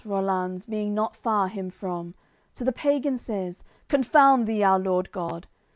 The 0.03 0.09
count 0.09 0.13
Rollanz, 0.15 0.65
being 0.65 0.95
not 0.95 1.15
far 1.15 1.47
him 1.47 1.69
from, 1.69 2.15
To 2.55 2.65
th'pagan 2.65 3.19
says: 3.19 3.63
"Confound 3.87 4.47
thee 4.47 4.63
our 4.63 4.79
Lord 4.79 5.11
God! 5.11 5.45